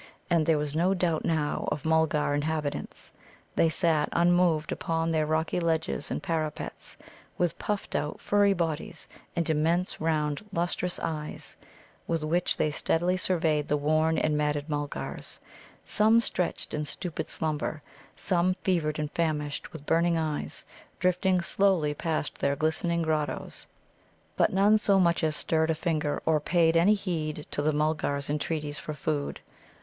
[0.31, 3.11] And there was no doubt now of Mulgar inhabitants.
[3.55, 6.97] They sat unmoved upon their rocky ledges and parapets,
[7.37, 11.55] with puffed out, furry bodies and immense round, lustrous eyes,
[12.07, 15.39] with which they steadily surveyed the worn and matted Mulgars,
[15.85, 17.83] some stretched in stupid slumber,
[18.15, 20.65] some fevered and famished, with burning eyes,
[20.99, 23.67] drifting slowly past their glistening grottoes.
[24.35, 28.31] But none so much as stirred a finger or paid any heed to the Mulgars'
[28.31, 29.41] entreaties for food.